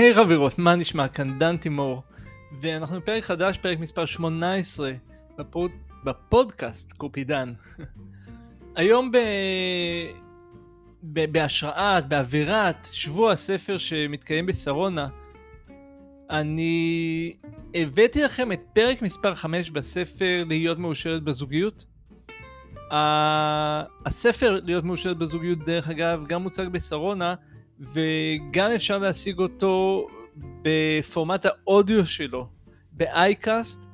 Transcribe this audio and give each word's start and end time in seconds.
היי 0.00 0.12
hey, 0.12 0.14
חברות, 0.14 0.58
מה 0.58 0.74
נשמע? 0.74 1.08
כאן 1.08 1.56
תימור, 1.56 2.02
ואנחנו 2.60 3.00
בפרק 3.00 3.24
חדש, 3.24 3.58
פרק 3.58 3.78
מספר 3.78 4.04
18 4.04 4.92
בפוד... 5.38 5.70
בפודקאסט 6.04 6.92
קופידן. 6.92 7.52
היום 8.76 9.12
ב... 9.12 9.16
ב... 11.02 11.32
בהשראת, 11.32 12.06
באווירת 12.06 12.88
שבוע 12.92 13.32
הספר 13.32 13.78
שמתקיים 13.78 14.46
בשרונה, 14.46 15.08
אני 16.30 17.36
הבאתי 17.74 18.22
לכם 18.22 18.52
את 18.52 18.60
פרק 18.72 19.02
מספר 19.02 19.34
5 19.34 19.70
בספר 19.70 20.44
להיות 20.46 20.78
מאושרת 20.78 21.22
בזוגיות. 21.22 21.84
הספר 24.06 24.60
להיות 24.64 24.84
מאושרת 24.84 25.18
בזוגיות, 25.18 25.58
דרך 25.58 25.88
אגב, 25.88 26.26
גם 26.26 26.42
מוצג 26.42 26.68
בשרונה, 26.68 27.34
וגם 27.80 28.70
אפשר 28.70 28.98
להשיג 28.98 29.38
אותו 29.38 30.06
בפורמט 30.62 31.46
האודיו 31.46 32.06
שלו, 32.06 32.48
באייקאסט, 32.92 33.86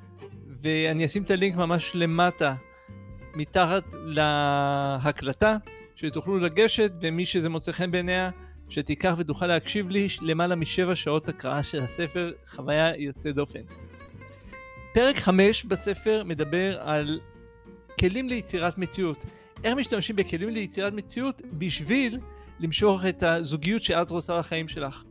ואני 0.63 1.05
אשים 1.05 1.23
את 1.23 1.31
הלינק 1.31 1.57
ממש 1.57 1.93
למטה, 1.95 2.55
מתחת 3.35 3.85
להקלטה, 3.93 5.57
שתוכלו 5.97 6.39
לגשת, 6.39 6.93
ומי 7.01 7.27
שזה 7.27 7.49
מוצא 7.49 7.73
חן 7.73 7.91
בעיניה, 7.91 8.31
שתיקח 8.69 9.15
ותוכל 9.19 9.47
להקשיב 9.47 9.89
לי 9.89 10.07
למעלה 10.23 10.55
משבע 10.55 10.95
שעות 10.95 11.29
הקראה 11.29 11.63
של 11.63 11.81
הספר, 11.81 12.33
חוויה 12.49 12.97
יוצאת 12.97 13.35
דופן. 13.35 13.61
פרק 14.95 15.17
5 15.17 15.65
בספר 15.65 16.23
מדבר 16.25 16.81
על 16.81 17.21
כלים 18.01 18.29
ליצירת 18.29 18.79
מציאות. 18.79 19.25
איך 19.65 19.77
משתמשים 19.77 20.17
בכלים 20.17 20.49
ליצירת 20.49 20.93
מציאות 20.93 21.43
בשביל 21.53 22.19
למשוך 22.61 23.05
את 23.09 23.23
הזוגיות 23.23 23.83
שאת 23.83 24.11
רוצה 24.11 24.39
לחיים 24.39 24.69
שלך. 24.69 25.05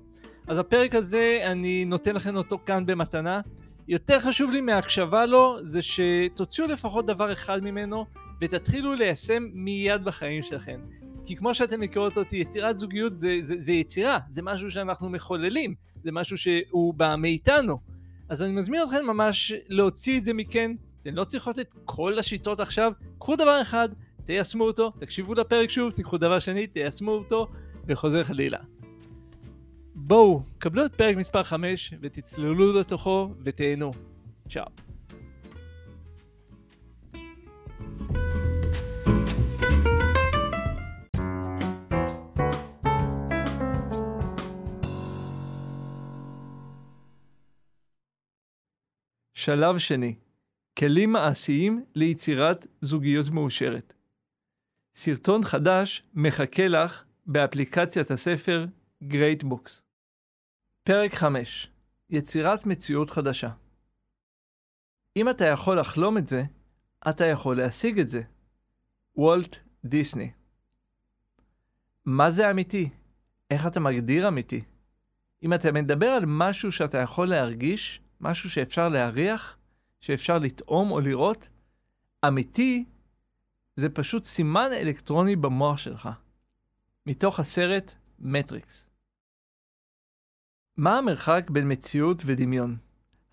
אז 0.48 0.58
הפרק 0.58 0.96
הזה, 0.96 1.40
אני 1.46 1.86
נותן 1.86 2.16
לכם 2.16 2.36
אותו 2.36 2.60
כאן 2.66 2.86
במתנה. 2.86 3.42
יותר 3.88 4.20
חשוב 4.20 4.52
לי 4.52 4.62
מהקשבה 4.62 5.26
לו, 5.26 5.58
זה 5.64 5.80
שתוציאו 5.82 6.68
לפחות 6.68 7.06
דבר 7.06 7.34
אחד 7.34 7.64
ממנו, 7.64 8.06
ותתחילו 8.42 8.94
ליישם 8.94 9.44
מיד 9.54 10.04
בחיים 10.04 10.44
שלכם. 10.44 10.80
כי 11.26 11.36
כמו 11.36 11.56
שאתם 11.56 11.80
מכירות 11.80 12.18
אותי, 12.18 12.38
יצירת 12.38 12.78
זוגיות 12.78 13.16
זה, 13.16 13.38
זה, 13.42 13.56
זה 13.60 13.72
יצירה, 13.72 14.20
זה 14.30 14.42
משהו 14.42 14.72
שאנחנו 14.72 15.10
מחוללים, 15.10 15.76
זה 16.04 16.12
משהו 16.12 16.38
שהוא 16.38 16.94
בא 16.94 17.16
מאיתנו. 17.18 17.80
אז 18.30 18.42
אני 18.42 18.52
מזמין 18.52 18.84
אתכם 18.84 19.06
ממש 19.06 19.54
להוציא 19.68 20.18
את 20.18 20.24
זה 20.24 20.34
מכן, 20.34 20.72
אתן 21.02 21.14
לא 21.14 21.24
צריכות 21.24 21.60
את 21.60 21.74
כל 21.86 22.20
השיטות 22.20 22.60
עכשיו, 22.60 22.92
קחו 23.20 23.36
דבר 23.36 23.62
אחד, 23.62 23.90
תיישמו 24.26 24.64
אותו, 24.64 24.92
תקשיבו 25.00 25.34
לפרק 25.34 25.70
שוב, 25.70 25.92
תיקחו 25.92 26.18
דבר 26.18 26.40
שני, 26.40 26.68
תיישמו 26.68 27.12
אותו, 27.12 27.48
וחוזר 27.88 28.24
חלילה. 28.24 28.60
בואו, 29.96 30.42
קבלו 30.58 30.86
את 30.86 30.96
פרק 30.96 31.16
מספר 31.16 31.44
5 31.44 31.94
ותצללו 32.02 32.74
לתוכו 32.74 33.30
ותהנו. 33.44 33.92
צ'או. 34.50 34.66
שלב 49.34 49.78
שני, 49.78 50.16
כלים 50.80 51.12
מעשיים 51.12 51.84
ליצירת 51.96 52.68
זוגיות 52.82 53.30
מאושרת. 53.30 53.95
סרטון 54.96 55.44
חדש 55.44 56.04
מחכה 56.14 56.68
לך 56.68 57.04
באפליקציית 57.26 58.12
הספר 58.12 58.66
Books. 59.44 59.82
פרק 60.84 61.16
5 61.16 61.72
יצירת 62.10 62.66
מציאות 62.66 63.10
חדשה. 63.10 63.50
אם 65.16 65.30
אתה 65.30 65.46
יכול 65.46 65.80
לחלום 65.80 66.18
את 66.18 66.28
זה, 66.28 66.44
אתה 67.10 67.26
יכול 67.26 67.58
להשיג 67.58 68.00
את 68.00 68.08
זה. 68.08 68.22
וולט 69.16 69.60
דיסני. 69.86 70.32
מה 72.06 72.32
זה 72.32 72.52
אמיתי? 72.52 72.90
איך 73.52 73.68
אתה 73.68 73.80
מגדיר 73.80 74.28
אמיתי? 74.28 74.64
אם 75.44 75.54
אתה 75.54 75.72
מדבר 75.72 76.10
על 76.10 76.24
משהו 76.26 76.72
שאתה 76.72 76.98
יכול 76.98 77.28
להרגיש, 77.28 78.02
משהו 78.22 78.50
שאפשר 78.50 78.90
להריח, 78.90 79.58
שאפשר 80.02 80.38
לטעום 80.38 80.92
או 80.92 81.00
לראות, 81.00 81.50
אמיתי 82.28 82.86
זה 83.76 83.90
פשוט 83.90 84.24
סימן 84.24 84.70
אלקטרוני 84.74 85.36
במוח 85.36 85.78
שלך. 85.78 86.10
מתוך 87.06 87.40
הסרט 87.40 87.94
מטריקס. 88.20 88.88
מה 90.78 90.98
המרחק 90.98 91.50
בין 91.50 91.72
מציאות 91.72 92.22
ודמיון? 92.26 92.78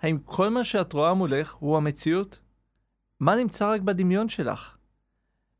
האם 0.01 0.19
כל 0.25 0.49
מה 0.49 0.65
שאת 0.65 0.93
רואה 0.93 1.15
מולך 1.15 1.53
הוא 1.53 1.77
המציאות? 1.77 2.39
מה 3.21 3.37
נמצא 3.37 3.73
רק 3.73 3.81
בדמיון 3.81 4.29
שלך? 4.29 4.77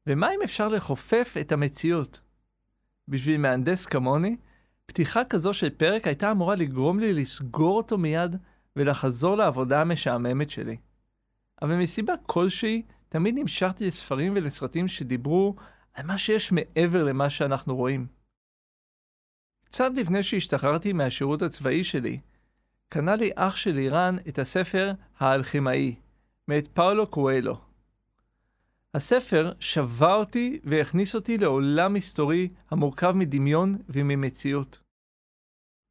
ומה 0.07 0.35
אם 0.35 0.43
אפשר 0.45 0.69
לחופף 0.69 1.35
את 1.41 1.53
המציאות? 1.53 2.21
בשביל 3.09 3.41
מהנדס 3.41 3.87
כמוני, 3.87 4.37
פתיחה 4.87 5.25
כזו 5.25 5.55
של 5.55 5.71
פרק 5.71 6.07
הייתה 6.07 6.31
אמורה 6.31 6.55
לגרום 6.55 7.01
לי 7.01 7.13
לסגור 7.13 7.77
אותו 7.77 7.99
מיד 7.99 8.37
ולחזור 8.77 9.37
לעבודה 9.37 9.81
המשעממת 9.81 10.51
שלי. 10.51 10.77
אבל 11.63 11.77
מסיבה 11.77 12.15
כלשהי, 12.27 12.83
תמיד 13.13 13.35
נמשכתי 13.39 13.87
לספרים 13.87 14.33
ולסרטים 14.37 14.89
שדיברו 14.89 15.57
על 15.95 16.07
מה 16.07 16.19
שיש 16.19 16.53
מעבר 16.53 17.05
למה 17.05 17.31
שאנחנו 17.31 17.77
רואים. 17.77 18.07
קצת 19.65 19.91
לפני 19.97 20.23
שהשתחררתי 20.23 20.93
מהשירות 20.93 21.43
הצבאי 21.43 21.85
שלי, 21.85 22.21
קנה 22.89 23.17
לי 23.17 23.31
אח 23.35 23.57
של 23.57 23.79
איראן 23.79 24.17
את 24.29 24.39
הספר 24.39 24.93
האלכימאי, 25.19 25.95
מאת 26.49 26.69
פאולו 26.69 27.07
קואלו. 27.07 27.61
הספר 28.95 29.53
שבה 29.61 30.15
אותי 30.15 30.61
והכניס 30.65 31.15
אותי 31.15 31.39
לעולם 31.39 31.95
היסטורי 31.95 32.49
המורכב 32.71 33.13
מדמיון 33.13 33.79
וממציאות. 33.89 34.79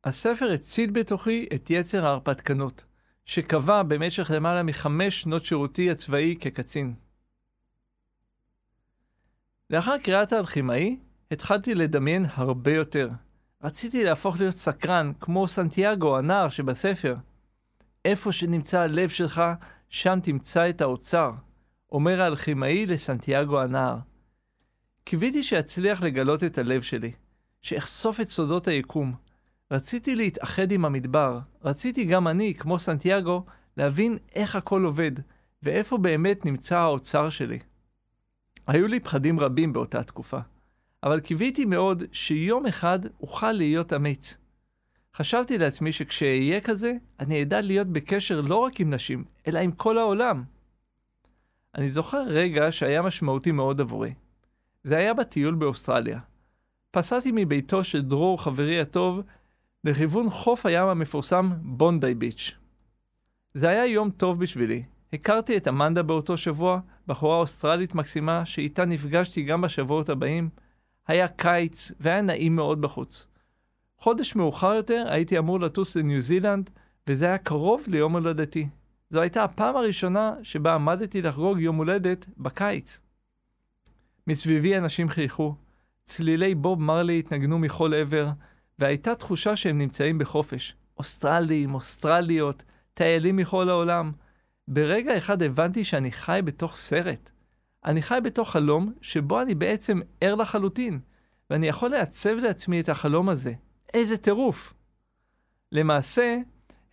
הספר 0.04 0.52
הציל 0.52 0.92
בתוכי 0.92 1.48
את 1.56 1.70
יצר 1.70 2.06
ההרפתקנות, 2.06 2.84
שקבע 3.26 3.84
במשך 3.84 4.32
למעלה 4.36 4.64
מחמש 4.64 5.22
שנות 5.22 5.46
שירותי 5.46 5.92
הצבאי 5.92 6.36
כקצין. 6.40 6.94
לאחר 9.72 9.98
קריאת 9.98 10.34
האלכימאי, 10.34 10.98
התחלתי 11.32 11.76
לדמיין 11.76 12.26
הרבה 12.34 12.74
יותר. 12.74 13.10
רציתי 13.64 14.04
להפוך 14.04 14.40
להיות 14.40 14.56
סקרן, 14.56 15.12
כמו 15.20 15.48
סנטיאגו, 15.48 16.18
הנער 16.18 16.50
שבספר. 16.50 17.16
איפה 18.06 18.32
שנמצא 18.32 18.80
הלב 18.80 19.10
שלך, 19.10 19.42
שם 19.90 20.20
תמצא 20.24 20.70
את 20.70 20.82
האוצר, 20.82 21.32
אומר 21.92 22.22
האלכימאי 22.22 22.86
לסנטיאגו 22.86 23.62
הנער. 23.62 23.98
קיוויתי 25.04 25.44
שאצליח 25.44 26.02
לגלות 26.02 26.44
את 26.44 26.58
הלב 26.58 26.82
שלי, 26.82 27.12
שאחשוף 27.62 28.22
את 28.22 28.28
סודות 28.28 28.68
היקום. 28.68 29.14
רציתי 29.72 30.16
להתאחד 30.16 30.72
עם 30.72 30.86
המדבר, 30.86 31.40
רציתי 31.64 32.04
גם 32.06 32.28
אני, 32.28 32.54
כמו 32.54 32.80
סנטיאגו, 32.80 33.46
להבין 33.78 34.18
איך 34.36 34.56
הכל 34.56 34.84
עובד, 34.84 35.12
ואיפה 35.64 35.98
באמת 35.98 36.46
נמצא 36.46 36.78
האוצר 36.78 37.30
שלי. 37.30 37.60
היו 38.68 38.88
לי 38.88 39.00
פחדים 39.00 39.40
רבים 39.40 39.74
באותה 39.74 40.04
תקופה, 40.04 40.40
אבל 41.04 41.20
קיוויתי 41.20 41.66
מאוד 41.66 42.04
שיום 42.12 42.66
אחד 42.66 43.00
אוכל 43.22 43.52
להיות 43.52 43.94
אמיץ. 43.94 44.38
חשבתי 45.16 45.58
לעצמי 45.58 45.92
שכשאהיה 45.92 46.62
כזה, 46.62 46.94
אני 47.20 47.44
אדע 47.44 47.62
להיות 47.62 47.88
בקשר 47.88 48.42
לא 48.42 48.56
רק 48.56 48.80
עם 48.80 48.94
נשים, 48.94 49.24
אלא 49.48 49.60
עם 49.60 49.72
כל 49.72 49.98
העולם. 49.98 50.44
אני 51.76 51.90
זוכר 51.90 52.24
רגע 52.28 52.72
שהיה 52.72 53.02
משמעותי 53.02 53.52
מאוד 53.52 53.82
עבורי. 53.82 54.14
זה 54.84 54.98
היה 54.98 55.14
בטיול 55.14 55.56
באוסטרליה. 55.56 56.20
פסעתי 56.92 57.32
מביתו 57.34 57.84
של 57.84 58.02
דרור, 58.02 58.44
חברי 58.44 58.80
הטוב, 58.80 59.22
לכיוון 59.84 60.30
חוף 60.30 60.66
הים 60.66 60.88
המפורסם 60.88 61.52
בונדי 61.62 62.14
ביץ'. 62.14 62.56
זה 63.54 63.70
היה 63.70 63.86
יום 63.86 64.12
טוב 64.12 64.40
בשבילי, 64.40 64.84
הכרתי 65.14 65.58
את 65.58 65.68
אמנדה 65.68 66.04
באותו 66.04 66.38
שבוע, 66.38 66.80
בחורה 67.08 67.38
אוסטרלית 67.38 67.96
מקסימה 67.96 68.46
שאיתה 68.46 68.86
נפגשתי 68.86 69.44
גם 69.44 69.62
בשבועות 69.62 70.10
הבאים. 70.10 70.50
היה 71.08 71.28
קיץ 71.28 71.92
והיה 72.00 72.22
נעים 72.22 72.56
מאוד 72.56 72.82
בחוץ. 72.82 73.28
חודש 73.98 74.36
מאוחר 74.36 74.74
יותר 74.74 75.06
הייתי 75.10 75.38
אמור 75.38 75.60
לטוס 75.60 75.96
לניו 75.96 76.22
זילנד, 76.22 76.70
וזה 77.08 77.26
היה 77.26 77.38
קרוב 77.38 77.84
ליום 77.88 78.14
הולדתי. 78.14 78.68
זו 79.10 79.22
הייתה 79.22 79.44
הפעם 79.44 79.76
הראשונה 79.76 80.34
שבה 80.44 80.74
עמדתי 80.74 81.22
לחגוג 81.22 81.60
יום 81.60 81.76
הולדת 81.76 82.26
בקיץ. 82.38 83.02
מסביבי 84.28 84.78
אנשים 84.78 85.10
חייכו, 85.10 85.56
צלילי 86.04 86.56
בוב 86.56 86.82
מרלי 86.82 87.20
התנגנו 87.20 87.60
מכל 87.60 87.94
עבר, 87.94 88.30
והייתה 88.80 89.16
תחושה 89.16 89.56
שהם 89.56 89.78
נמצאים 89.78 90.18
בחופש. 90.18 90.76
אוסטרלים, 90.98 91.74
אוסטרליות, 91.74 92.64
טיילים 92.94 93.36
מכל 93.36 93.70
העולם. 93.70 94.12
ברגע 94.74 95.18
אחד 95.18 95.44
הבנתי 95.44 95.84
שאני 95.84 96.12
חי 96.12 96.40
בתוך 96.46 96.76
סרט. 96.76 97.30
אני 97.86 98.02
חי 98.02 98.20
בתוך 98.24 98.52
חלום 98.52 98.94
שבו 99.02 99.42
אני 99.42 99.56
בעצם 99.56 100.00
ער 100.22 100.36
לחלוטין, 100.36 101.00
ואני 101.50 101.68
יכול 101.68 101.90
לעצב 101.90 102.30
לעצמי 102.30 102.80
את 102.80 102.90
החלום 102.90 103.30
הזה. 103.30 103.54
איזה 103.94 104.18
טירוף. 104.18 104.74
למעשה, 105.72 106.38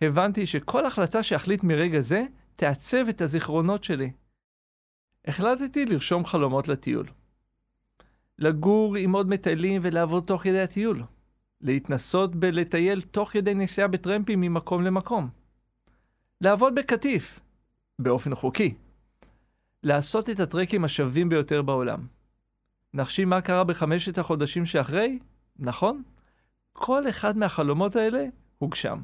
הבנתי 0.01 0.45
שכל 0.45 0.85
החלטה 0.85 1.23
שאחליט 1.23 1.63
מרגע 1.63 2.01
זה, 2.01 2.23
תעצב 2.55 3.07
את 3.09 3.21
הזיכרונות 3.21 3.83
שלי. 3.83 4.11
החלטתי 5.25 5.85
לרשום 5.85 6.25
חלומות 6.25 6.67
לטיול. 6.67 7.07
לגור 8.39 8.95
עם 8.95 9.11
עוד 9.11 9.29
מטיילים 9.29 9.81
ולעבוד 9.83 10.23
תוך 10.23 10.43
כדי 10.43 10.61
הטיול. 10.61 11.03
להתנסות 11.61 12.35
בלטייל 12.35 13.01
תוך 13.01 13.29
כדי 13.29 13.53
נסיעה 13.53 13.87
בטרמפים 13.87 14.41
ממקום 14.41 14.83
למקום. 14.83 15.29
לעבוד 16.41 16.75
בקטיף, 16.75 17.39
באופן 17.99 18.35
חוקי. 18.35 18.75
לעשות 19.83 20.29
את 20.29 20.39
הטרקים 20.39 20.83
השווים 20.83 21.29
ביותר 21.29 21.61
בעולם. 21.61 22.07
נחשים 22.93 23.29
מה 23.29 23.41
קרה 23.41 23.63
בחמשת 23.63 24.17
החודשים 24.17 24.65
שאחרי? 24.65 25.19
נכון? 25.59 26.03
כל 26.73 27.09
אחד 27.09 27.37
מהחלומות 27.37 27.95
האלה 27.95 28.25
הוגשם. 28.57 29.01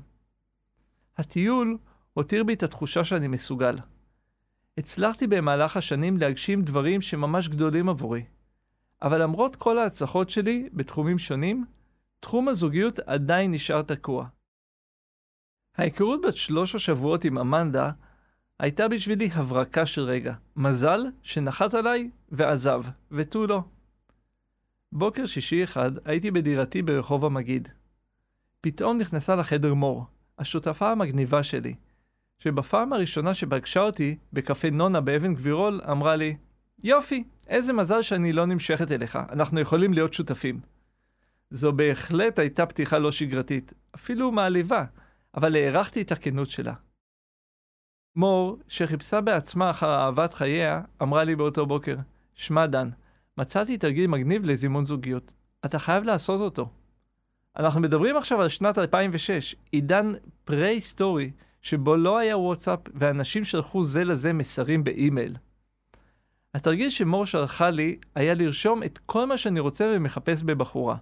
הטיול 1.18 1.78
הותיר 2.14 2.44
בי 2.44 2.54
את 2.54 2.64
התחושה 2.64 3.04
שאני 3.04 3.28
מסוגל. 3.28 3.78
הצלחתי 4.78 5.28
במהלך 5.28 5.78
השנים 5.78 6.18
להגשים 6.18 6.62
דברים 6.62 7.02
שממש 7.02 7.48
גדולים 7.48 7.90
עבורי. 7.90 8.26
אבל 9.02 9.22
למרות 9.22 9.56
כל 9.56 9.78
ההצלחות 9.78 10.30
שלי 10.30 10.70
בתחומים 10.74 11.20
שונים, 11.20 11.66
תחום 12.20 12.48
הזוגיות 12.48 13.00
עדיין 13.00 13.52
נשאר 13.52 13.82
תקוע. 13.82 14.28
ההיכרות 15.78 16.22
בת 16.28 16.36
שלוש 16.36 16.76
השבועות 16.76 17.24
עם 17.24 17.38
אמנדה 17.38 17.92
הייתה 18.60 18.88
בשבילי 18.88 19.30
הברקה 19.34 19.86
של 19.86 20.02
רגע. 20.02 20.34
מזל 20.56 21.00
שנחת 21.22 21.74
עליי 21.74 22.10
ועזב, 22.30 22.84
ותו 23.12 23.48
לא. 23.48 23.64
בוקר 24.92 25.26
שישי 25.26 25.64
אחד 25.64 25.92
הייתי 26.06 26.32
בדירתי 26.32 26.82
ברחוב 26.82 27.26
המגיד. 27.26 27.70
פתאום 28.62 28.98
נכנסה 28.98 29.36
לחדר 29.36 29.74
מור, 29.74 30.06
השותפה 30.40 30.92
המגניבה 30.92 31.44
שלי, 31.44 31.76
שבפעם 32.40 32.94
הראשונה 32.94 33.34
שפגשה 33.34 33.80
אותי 33.80 34.18
בקפה 34.34 34.70
נונה 34.70 35.02
באבן 35.02 35.34
גבירול, 35.34 35.82
אמרה 35.92 36.16
לי, 36.16 36.38
יופי, 36.84 37.24
איזה 37.48 37.74
מזל 37.74 38.02
שאני 38.02 38.34
לא 38.34 38.46
נמשכת 38.46 38.92
אליך, 38.92 39.20
אנחנו 39.32 39.60
יכולים 39.60 39.94
להיות 39.94 40.14
שותפים. 40.14 40.60
זו 41.50 41.74
בהחלט 41.74 42.40
הייתה 42.40 42.66
פתיחה 42.66 43.00
לא 43.00 43.12
שגרתית, 43.12 43.74
אפילו 43.96 44.32
מעליבה, 44.32 44.84
אבל 45.36 45.56
הערכתי 45.56 46.02
את 46.02 46.12
הכנות 46.12 46.50
שלה. 46.50 46.74
מור, 48.16 48.58
שחיפשה 48.68 49.22
בעצמה 49.22 49.70
אחר 49.70 49.90
אהבת 49.90 50.34
חייה, 50.34 50.82
אמרה 51.02 51.24
לי 51.24 51.36
באותו 51.36 51.66
בוקר, 51.66 51.96
שמע 52.36 52.66
דן, 52.66 52.90
מצאתי 53.38 53.78
תרגיל 53.78 54.08
מגניב 54.08 54.46
לזימון 54.46 54.86
זוגיות. 54.86 55.34
אתה 55.66 55.80
חייב 55.80 56.04
לעשות 56.04 56.42
אותו. 56.42 56.70
אנחנו 57.58 57.82
מדברים 57.82 58.18
עכשיו 58.18 58.42
על 58.42 58.48
שנת 58.48 58.78
2006, 58.78 59.56
עידן 59.72 60.12
פרה-היסטורי, 60.46 61.32
שבו 61.62 61.96
לא 61.96 62.18
היה 62.18 62.38
וואטסאפ 62.38 62.80
ואנשים 62.94 63.44
שלחו 63.44 63.84
זה 63.84 64.04
לזה 64.04 64.34
מסרים 64.34 64.84
באימייל. 64.84 65.36
התרגיל 66.54 66.90
שמור 66.90 67.26
שלחה 67.26 67.70
לי 67.70 67.98
היה 68.16 68.34
לרשום 68.34 68.84
את 68.84 69.00
כל 69.06 69.26
מה 69.26 69.38
שאני 69.38 69.60
רוצה 69.60 69.94
ומחפש 69.96 70.44
בבחורה. 70.44 70.98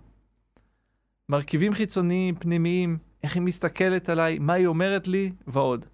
מרכיבים 1.30 1.74
חיצוניים, 1.74 2.36
פנימיים, 2.36 2.98
איך 3.24 3.36
היא 3.36 3.44
מסתכלת 3.44 4.10
עליי, 4.10 4.39
מה 4.39 4.54
היא 4.54 4.68
אומרת 4.68 5.07
לי, 5.07 5.31
ועוד. 5.48 5.86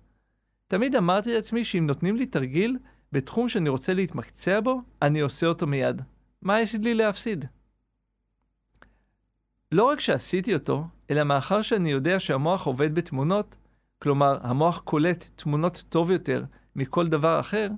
תמיד 0.69 0.95
אמרתי 0.95 1.35
לעצמי 1.35 1.65
שאם 1.65 1.87
נותנים 1.87 2.15
לי 2.15 2.25
תרגיל 2.25 2.77
בתחום 3.11 3.49
שאני 3.49 3.69
רוצה 3.69 3.93
להתמקצע 3.93 4.59
בו, 4.59 4.81
אני 5.01 5.19
עושה 5.19 5.47
אותו 5.47 5.67
מיד. 5.67 6.01
מה 6.41 6.61
יש 6.61 6.75
לי 6.75 6.93
להפסיד? 6.93 7.45
לא 9.71 9.83
רק 9.83 9.99
שעשיתי 9.99 10.53
אותו, 10.53 10.83
אלא 11.09 11.23
מאחר 11.23 11.61
שאני 11.61 11.91
יודע 11.91 12.19
שהמוח 12.19 12.65
עובד 12.65 12.95
בתמונות, 12.95 13.55
כלומר, 13.99 14.37
המוח 14.41 14.79
קולט 14.79 15.29
תמונות 15.35 15.83
טוב 15.89 16.11
יותר 16.11 16.43
מכל 16.75 17.07
דבר 17.07 17.39
אחר, 17.39 17.69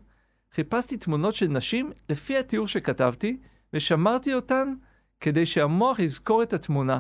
חיפשתי 0.54 0.98
תמונות 0.98 1.36
של 1.36 1.48
נשים 1.48 1.92
לפי 2.10 2.38
התיאור 2.38 2.68
שכתבתי, 2.68 3.38
ושמרתי 3.74 4.34
אותן 4.34 4.74
כדי 5.20 5.46
שהמוח 5.46 6.00
יזכור 6.00 6.44
את 6.44 6.54
התמונה, 6.54 7.00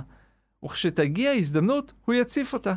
וכשתגיע 0.65 1.31
ההזדמנות, 1.31 1.93
הוא 2.05 2.15
יציף 2.15 2.53
אותה. 2.53 2.73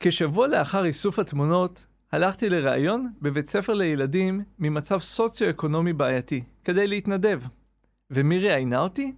כשבוע 0.00 0.46
לאחר 0.46 0.84
איסוף 0.84 1.18
התמונות, 1.18 1.86
הלכתי 2.12 2.48
לראיון 2.48 3.12
בבית 3.22 3.46
ספר 3.46 3.74
לילדים 3.74 4.42
ממצב 4.58 4.98
סוציו-אקונומי 4.98 5.92
בעייתי, 5.92 6.44
כדי 6.64 6.86
להתנדב. 6.86 7.42
ומי 8.10 8.38
ראיינה 8.38 8.80
אותי? 8.80 9.14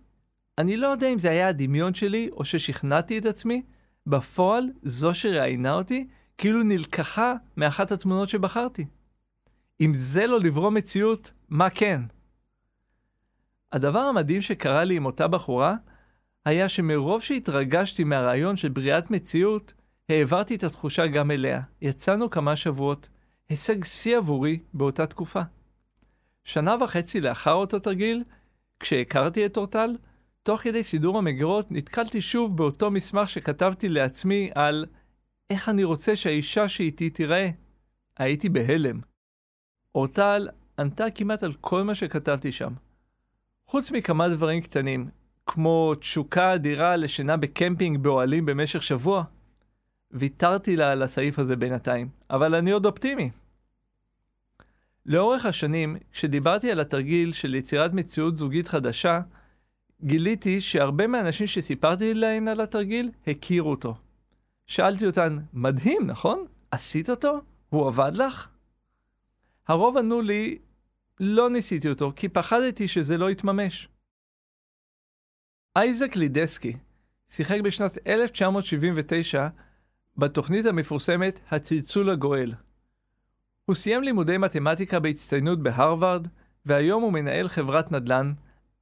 אני 0.59 0.77
לא 0.77 0.87
יודע 0.87 1.09
אם 1.13 1.19
זה 1.19 1.31
היה 1.31 1.49
הדמיון 1.49 1.95
שלי 1.95 2.31
או 2.33 2.45
ששכנעתי 2.45 3.19
את 3.19 3.27
עצמי, 3.27 3.63
בפועל 4.07 4.65
זו 4.83 5.15
שראיינה 5.15 5.75
אותי 5.75 6.09
כאילו 6.39 6.63
נלקחה 6.63 7.35
מאחת 7.57 7.93
התמונות 7.93 8.29
שבחרתי. 8.29 8.87
אם 9.81 9.93
זה 9.95 10.27
לא 10.27 10.41
לברום 10.41 10.75
מציאות, 10.75 11.33
מה 11.49 11.71
כן? 11.71 12.03
הדבר 13.73 13.99
המדהים 13.99 14.41
שקרה 14.41 14.85
לי 14.85 14.97
עם 14.97 15.07
אותה 15.07 15.29
בחורה, 15.29 15.75
היה 16.45 16.69
שמרוב 16.69 17.23
שהתרגשתי 17.23 18.05
מהרעיון 18.05 18.57
של 18.57 18.69
בריאת 18.69 19.11
מציאות, 19.11 19.73
העברתי 20.09 20.55
את 20.55 20.65
התחושה 20.65 21.07
גם 21.07 21.31
אליה. 21.31 21.61
יצאנו 21.83 22.31
כמה 22.31 22.57
שבועות, 22.57 23.09
הישג 23.49 23.85
שיא 23.85 24.17
עבורי 24.17 24.59
באותה 24.75 25.07
תקופה. 25.07 25.41
שנה 26.45 26.77
וחצי 26.81 27.21
לאחר 27.21 27.53
אותו 27.53 27.79
תרגיל, 27.79 28.25
כשהכרתי 28.81 29.47
את 29.47 29.57
אורטל, 29.57 29.97
תוך 30.43 30.61
כדי 30.61 30.83
סידור 30.83 31.19
המגירות 31.19 31.73
נתקלתי 31.73 32.21
שוב 32.21 32.57
באותו 32.57 32.91
מסמך 32.91 33.29
שכתבתי 33.29 33.89
לעצמי 33.89 34.51
על 34.55 34.87
איך 35.51 35.69
אני 35.69 35.85
רוצה 35.85 36.17
שהאישה 36.17 36.69
שאיתי 36.69 37.11
תיראה. 37.11 37.51
הייתי 38.19 38.49
בהלם. 38.49 39.01
אורטל 39.95 40.49
ענתה 40.79 41.11
כמעט 41.11 41.43
על 41.43 41.53
כל 41.53 41.83
מה 41.83 41.95
שכתבתי 41.95 42.53
שם. 42.53 42.73
חוץ 43.67 43.91
מכמה 43.91 44.29
דברים 44.29 44.61
קטנים, 44.61 45.09
כמו 45.47 45.95
תשוקה 45.95 46.55
אדירה 46.55 46.97
לשינה 46.97 47.37
בקמפינג 47.37 47.99
באוהלים 47.99 48.47
במשך 48.47 48.83
שבוע, 48.83 49.25
ויתרתי 50.11 50.77
לה 50.77 50.93
על 50.93 51.03
הסעיף 51.03 51.39
הזה 51.39 51.57
בינתיים, 51.57 52.09
אבל 52.31 52.55
אני 52.55 52.71
עוד 52.71 52.87
אופטימי. 52.87 53.31
לאורך 55.07 55.47
השנים, 55.47 55.97
כשדיברתי 56.13 56.71
על 56.71 56.81
התרגיל 56.81 57.33
של 57.33 57.55
יצירת 57.55 57.93
מציאות 57.93 58.37
זוגית 58.37 58.69
חדשה, 58.69 59.21
גיליתי 60.03 60.61
שהרבה 60.61 61.07
מהאנשים 61.07 61.47
שסיפרתי 61.47 62.15
להן 62.15 62.49
על 62.49 62.61
התרגיל 62.61 63.11
הכירו 63.27 63.71
אותו. 63.71 63.95
שאלתי 64.67 65.07
אותן, 65.07 65.39
מדהים, 65.53 66.07
נכון? 66.07 66.45
עשית 66.71 67.11
אותו? 67.11 67.41
הוא 67.69 67.87
עבד 67.87 68.13
לך? 68.15 68.49
הרוב 69.69 69.97
ענו 69.97 70.21
לי, 70.21 70.59
לא 71.21 71.51
ניסיתי 71.51 71.89
אותו, 71.89 72.13
כי 72.17 72.29
פחדתי 72.29 72.89
שזה 72.89 73.17
לא 73.17 73.31
יתממש. 73.31 73.89
אייזק 75.77 76.17
לידסקי 76.17 76.77
שיחק 77.29 77.61
בשנת 77.61 77.99
1979 78.07 79.49
בתוכנית 80.19 80.67
המפורסמת 80.67 81.41
"הצלצול 81.51 82.11
הגואל". 82.11 82.55
הוא 83.65 83.75
סיים 83.75 84.03
לימודי 84.03 84.39
מתמטיקה 84.39 85.01
בהצטיינות 85.01 85.63
בהרווארד, 85.63 86.27
והיום 86.67 87.03
הוא 87.03 87.13
מנהל 87.13 87.49
חברת 87.49 87.93
נדל"ן, 87.93 88.33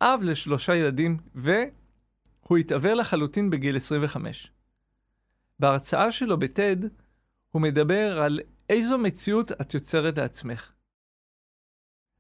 אב 0.01 0.21
לשלושה 0.23 0.75
ילדים, 0.75 1.19
והוא 1.35 2.59
התעוור 2.59 2.95
לחלוטין 2.95 3.51
בגיל 3.51 3.77
25. 3.77 4.53
בהרצאה 5.59 6.13
שלו 6.13 6.39
בטד, 6.39 6.77
הוא 7.51 7.63
מדבר 7.63 8.21
על 8.23 8.41
איזו 8.71 8.99
מציאות 8.99 9.53
את 9.53 9.75
יוצרת 9.75 10.17
לעצמך. 10.17 10.73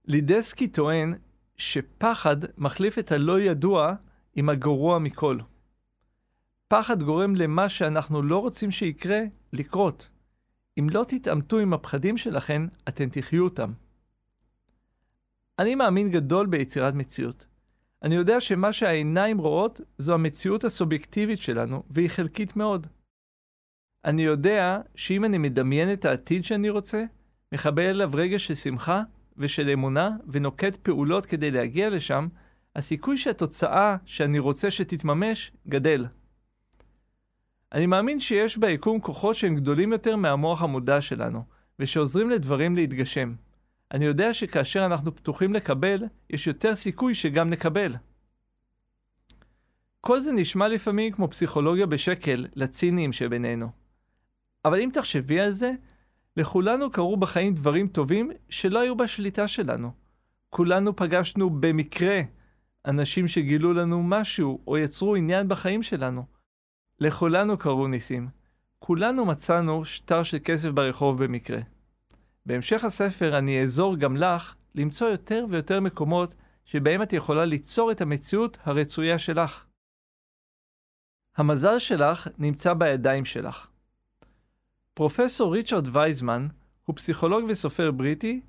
לידסקי 0.04 0.68
טוען 0.68 1.14
שפחד 1.56 2.36
מחליף 2.58 2.98
את 2.98 3.12
הלא 3.12 3.40
ידוע 3.40 3.94
עם 4.34 4.48
הגרוע 4.48 4.98
מכל. 4.98 5.38
פחד 6.68 7.02
גורם 7.02 7.36
למה 7.36 7.68
שאנחנו 7.68 8.22
לא 8.22 8.38
רוצים 8.38 8.70
שיקרה, 8.70 9.20
לקרות. 9.52 10.08
אם 10.78 10.86
לא 10.90 11.04
תתעמתו 11.08 11.58
עם 11.58 11.72
הפחדים 11.72 12.16
שלכם, 12.16 12.66
אתם 12.88 13.08
תחיו 13.08 13.44
אותם. 13.44 13.72
אני 15.58 15.74
מאמין 15.74 16.10
גדול 16.10 16.46
ביצירת 16.46 16.94
מציאות. 16.94 17.46
אני 18.02 18.14
יודע 18.14 18.40
שמה 18.40 18.72
שהעיניים 18.72 19.38
רואות 19.38 19.80
זו 19.98 20.14
המציאות 20.14 20.64
הסובייקטיבית 20.64 21.38
שלנו, 21.38 21.82
והיא 21.90 22.08
חלקית 22.08 22.56
מאוד. 22.56 22.86
אני 24.04 24.22
יודע 24.22 24.80
שאם 24.94 25.24
אני 25.24 25.38
מדמיין 25.38 25.92
את 25.92 26.04
העתיד 26.04 26.44
שאני 26.44 26.70
רוצה, 26.70 27.04
מחבר 27.52 27.90
אליו 27.90 28.10
רגע 28.14 28.38
של 28.38 28.54
שמחה 28.54 29.02
ושל 29.36 29.70
אמונה, 29.70 30.10
ונוקט 30.28 30.76
פעולות 30.76 31.26
כדי 31.26 31.50
להגיע 31.50 31.90
לשם, 31.90 32.28
הסיכוי 32.76 33.18
שהתוצאה 33.18 33.96
שאני 34.04 34.38
רוצה 34.38 34.70
שתתממש 34.70 35.52
גדל. 35.68 36.06
אני 37.72 37.86
מאמין 37.86 38.20
שיש 38.20 38.58
ביקום 38.58 39.00
כוחות 39.00 39.36
שהם 39.36 39.54
גדולים 39.54 39.92
יותר 39.92 40.16
מהמוח 40.16 40.62
המודע 40.62 41.00
שלנו, 41.00 41.42
ושעוזרים 41.78 42.30
לדברים 42.30 42.76
להתגשם. 42.76 43.34
אני 43.92 44.04
יודע 44.04 44.34
שכאשר 44.34 44.86
אנחנו 44.86 45.14
פתוחים 45.14 45.54
לקבל, 45.54 46.04
יש 46.30 46.46
יותר 46.46 46.74
סיכוי 46.74 47.14
שגם 47.14 47.50
נקבל. 47.50 47.96
כל 50.00 50.20
זה 50.20 50.32
נשמע 50.32 50.68
לפעמים 50.68 51.12
כמו 51.12 51.28
פסיכולוגיה 51.28 51.86
בשקל 51.86 52.46
לציניים 52.54 53.12
שבינינו. 53.12 53.68
אבל 54.64 54.80
אם 54.80 54.90
תחשבי 54.92 55.40
על 55.40 55.52
זה, 55.52 55.72
לכולנו 56.36 56.90
קרו 56.90 57.16
בחיים 57.16 57.54
דברים 57.54 57.88
טובים 57.88 58.30
שלא 58.48 58.80
היו 58.80 58.96
בשליטה 58.96 59.48
שלנו. 59.48 59.90
כולנו 60.50 60.96
פגשנו 60.96 61.50
במקרה 61.50 62.20
אנשים 62.86 63.28
שגילו 63.28 63.72
לנו 63.72 64.02
משהו 64.02 64.60
או 64.66 64.78
יצרו 64.78 65.16
עניין 65.16 65.48
בחיים 65.48 65.82
שלנו. 65.82 66.35
לכולנו 67.00 67.58
קרו 67.58 67.86
ניסים. 67.88 68.28
כולנו 68.78 69.24
מצאנו 69.24 69.84
שטר 69.84 70.22
של 70.22 70.38
כסף 70.44 70.68
ברחוב 70.68 71.24
במקרה. 71.24 71.60
בהמשך 72.46 72.84
הספר 72.84 73.38
אני 73.38 73.60
אעזור 73.60 73.96
גם 73.96 74.16
לך 74.16 74.54
למצוא 74.74 75.08
יותר 75.08 75.46
ויותר 75.50 75.80
מקומות 75.80 76.34
שבהם 76.64 77.02
את 77.02 77.12
יכולה 77.12 77.44
ליצור 77.44 77.92
את 77.92 78.00
המציאות 78.00 78.58
הרצויה 78.64 79.18
שלך. 79.18 79.64
המזל 81.36 81.78
שלך 81.78 82.28
נמצא 82.38 82.74
בידיים 82.74 83.24
שלך. 83.24 83.68
פרופסור 84.94 85.52
ריצ'רד 85.54 85.96
וייזמן 85.96 86.48
הוא 86.84 86.96
פסיכולוג 86.96 87.44
וסופר 87.48 87.90
בריטי, 87.90 88.40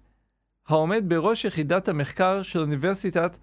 העומד 0.68 1.04
בראש 1.08 1.46
יחידת 1.46 1.88
המחקר 1.88 2.42
של 2.42 2.60
אוניברסיטת 2.60 3.38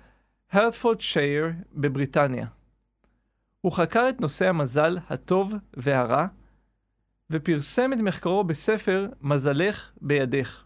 הרטפורד 0.51 1.01
שייר 1.01 1.47
בבריטניה. 1.73 2.47
הוא 3.65 3.73
חקר 3.73 4.07
את 4.09 4.21
נושא 4.21 4.49
המזל 4.49 4.99
הטוב 5.09 5.55
והרע, 5.77 6.27
ופרסם 7.31 7.93
את 7.93 7.99
מחקרו 7.99 8.45
בספר 8.45 9.09
מזלך 9.21 9.93
בידך. 10.01 10.65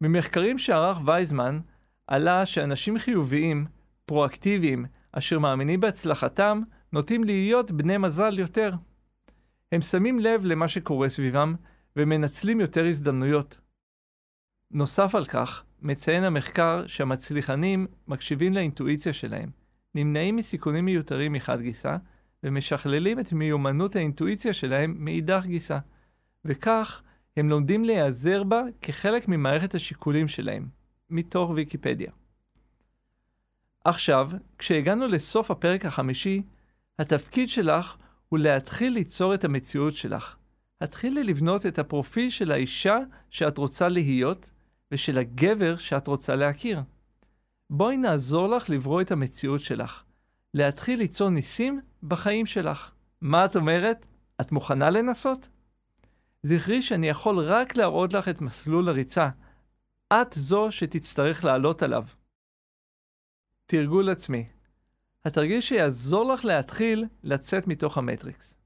ממחקרים 0.00 0.58
שערך 0.58 0.98
וייזמן 1.04 1.60
עלה 2.06 2.46
שאנשים 2.46 2.98
חיוביים, 2.98 3.66
פרואקטיביים, 4.06 4.86
אשר 5.12 5.38
מאמינים 5.38 5.80
בהצלחתם, 5.80 6.60
נוטים 6.92 7.24
להיות 7.24 7.70
בני 7.70 7.96
מזל 7.96 8.38
יותר. 8.38 8.74
הם 9.72 9.82
שמים 9.82 10.18
לב 10.18 10.44
למה 10.44 10.68
שקורה 10.68 11.08
סביבם 11.08 11.54
ומנצלים 11.96 12.60
יותר 12.60 12.84
הזדמנויות. 12.86 13.60
נוסף 14.70 15.14
על 15.14 15.24
כך, 15.24 15.64
מציין 15.82 16.24
המחקר 16.24 16.86
שהמצליחנים 16.86 17.86
מקשיבים 18.08 18.54
לאינטואיציה 18.54 19.12
שלהם, 19.12 19.65
נמנעים 19.94 20.36
מסיכונים 20.36 20.84
מיותרים 20.84 21.32
מחד 21.32 21.60
גיסא, 21.60 21.96
ומשכללים 22.42 23.20
את 23.20 23.32
מיומנות 23.32 23.96
האינטואיציה 23.96 24.52
שלהם 24.52 24.94
מאידך 24.98 25.42
גיסא, 25.46 25.78
וכך 26.44 27.02
הם 27.36 27.48
לומדים 27.48 27.84
להיעזר 27.84 28.44
בה 28.44 28.62
כחלק 28.82 29.28
ממערכת 29.28 29.74
השיקולים 29.74 30.28
שלהם, 30.28 30.68
מתוך 31.10 31.50
ויקיפדיה. 31.50 32.10
עכשיו, 33.84 34.30
כשהגענו 34.58 35.08
לסוף 35.08 35.50
הפרק 35.50 35.84
החמישי, 35.84 36.42
התפקיד 36.98 37.48
שלך 37.48 37.96
הוא 38.28 38.38
להתחיל 38.38 38.92
ליצור 38.92 39.34
את 39.34 39.44
המציאות 39.44 39.96
שלך. 39.96 40.36
התחילי 40.80 41.24
לבנות 41.24 41.66
את 41.66 41.78
הפרופיל 41.78 42.30
של 42.30 42.52
האישה 42.52 42.98
שאת 43.30 43.58
רוצה 43.58 43.88
להיות, 43.88 44.50
ושל 44.92 45.18
הגבר 45.18 45.76
שאת 45.76 46.06
רוצה 46.06 46.36
להכיר. 46.36 46.80
בואי 47.70 47.96
נעזור 47.96 48.48
לך 48.48 48.70
לברוא 48.70 49.00
את 49.00 49.10
המציאות 49.10 49.60
שלך. 49.60 50.04
להתחיל 50.54 50.98
ליצור 50.98 51.30
ניסים 51.30 51.80
בחיים 52.02 52.46
שלך. 52.46 52.92
מה 53.20 53.44
את 53.44 53.56
אומרת? 53.56 54.06
את 54.40 54.52
מוכנה 54.52 54.90
לנסות? 54.90 55.48
זכרי 56.42 56.82
שאני 56.82 57.08
יכול 57.08 57.38
רק 57.38 57.76
להראות 57.76 58.12
לך 58.12 58.28
את 58.28 58.40
מסלול 58.40 58.88
הריצה. 58.88 59.28
את 60.12 60.32
זו 60.32 60.68
שתצטרך 60.70 61.44
לעלות 61.44 61.82
עליו. 61.82 62.04
תרגול 63.66 64.10
עצמי. 64.10 64.48
התרגיל 65.24 65.60
שיעזור 65.60 66.32
לך 66.32 66.44
להתחיל 66.44 67.04
לצאת 67.22 67.66
מתוך 67.66 67.98
המטריקס. 67.98 68.56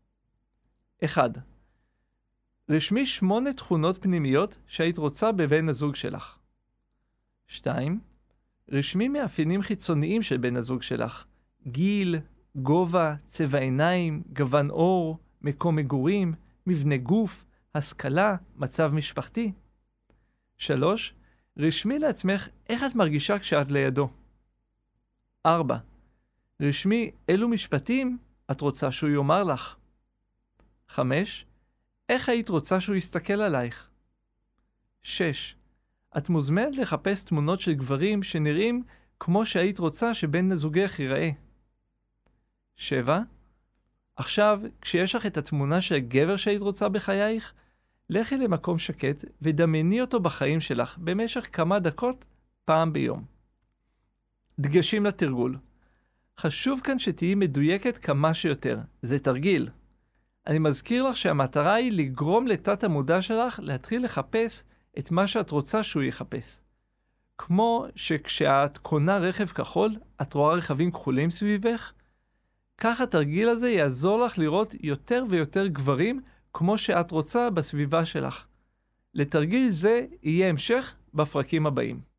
1. 1.04 1.30
רשמי 2.70 3.06
שמונה 3.06 3.52
תכונות 3.52 4.02
פנימיות 4.02 4.58
שהיית 4.66 4.98
רוצה 4.98 5.32
בבן 5.32 5.68
הזוג 5.68 5.94
שלך. 5.94 6.38
2. 7.46 8.09
רשמי 8.70 9.08
מאפיינים 9.08 9.62
חיצוניים 9.62 10.22
של 10.22 10.36
בן 10.36 10.56
הזוג 10.56 10.82
שלך, 10.82 11.24
גיל, 11.66 12.16
גובה, 12.56 13.14
צבע 13.26 13.58
עיניים, 13.58 14.22
גוון 14.32 14.70
עור, 14.70 15.18
מקום 15.42 15.76
מגורים, 15.76 16.34
מבנה 16.66 16.96
גוף, 16.96 17.44
השכלה, 17.74 18.36
מצב 18.56 18.94
משפחתי. 18.94 19.52
3. 20.58 21.14
רשמי 21.58 21.98
לעצמך 21.98 22.48
איך 22.68 22.84
את 22.84 22.94
מרגישה 22.94 23.38
כשאת 23.38 23.70
לידו. 23.70 24.08
4. 25.46 25.76
רשמי 26.60 27.10
אילו 27.28 27.48
משפטים 27.48 28.18
את 28.50 28.60
רוצה 28.60 28.92
שהוא 28.92 29.10
יאמר 29.10 29.44
לך. 29.44 29.76
5. 30.88 31.46
איך 32.08 32.28
היית 32.28 32.48
רוצה 32.48 32.80
שהוא 32.80 32.96
יסתכל 32.96 33.40
עלייך? 33.40 33.88
6. 35.02 35.54
את 36.18 36.28
מוזמנת 36.28 36.76
לחפש 36.76 37.24
תמונות 37.24 37.60
של 37.60 37.72
גברים 37.72 38.22
שנראים 38.22 38.82
כמו 39.20 39.46
שהיית 39.46 39.78
רוצה 39.78 40.14
שבן 40.14 40.54
זוגך 40.54 41.00
ייראה. 41.00 41.30
7. 42.76 43.20
עכשיו, 44.16 44.60
כשיש 44.80 45.14
לך 45.14 45.26
את 45.26 45.36
התמונה 45.36 45.80
של 45.80 45.94
הגבר 45.94 46.36
שהיית 46.36 46.60
רוצה 46.60 46.88
בחייך, 46.88 47.52
לכי 48.10 48.36
למקום 48.36 48.78
שקט 48.78 49.24
ודמייני 49.42 50.00
אותו 50.00 50.20
בחיים 50.20 50.60
שלך 50.60 50.98
במשך 50.98 51.48
כמה 51.52 51.78
דקות, 51.78 52.24
פעם 52.64 52.92
ביום. 52.92 53.24
דגשים 54.58 55.06
לתרגול. 55.06 55.58
חשוב 56.38 56.80
כאן 56.84 56.98
שתהיי 56.98 57.34
מדויקת 57.34 57.98
כמה 57.98 58.34
שיותר. 58.34 58.78
זה 59.02 59.18
תרגיל. 59.18 59.68
אני 60.46 60.58
מזכיר 60.58 61.08
לך 61.08 61.16
שהמטרה 61.16 61.74
היא 61.74 61.92
לגרום 61.92 62.46
לתת 62.46 62.84
המודע 62.84 63.22
שלך 63.22 63.60
להתחיל 63.62 64.04
לחפש 64.04 64.64
את 64.98 65.10
מה 65.10 65.26
שאת 65.26 65.50
רוצה 65.50 65.82
שהוא 65.82 66.02
יחפש. 66.02 66.60
כמו 67.38 67.86
שכשאת 67.96 68.78
קונה 68.78 69.18
רכב 69.18 69.46
כחול, 69.46 69.96
את 70.22 70.34
רואה 70.34 70.54
רכבים 70.54 70.90
כחולים 70.90 71.30
סביבך, 71.30 71.92
כך 72.78 73.00
התרגיל 73.00 73.48
הזה 73.48 73.70
יעזור 73.70 74.20
לך 74.24 74.38
לראות 74.38 74.74
יותר 74.80 75.24
ויותר 75.28 75.66
גברים 75.66 76.20
כמו 76.52 76.78
שאת 76.78 77.10
רוצה 77.10 77.50
בסביבה 77.50 78.04
שלך. 78.04 78.46
לתרגיל 79.14 79.70
זה 79.70 80.06
יהיה 80.22 80.48
המשך 80.48 80.94
בפרקים 81.14 81.66
הבאים. 81.66 82.09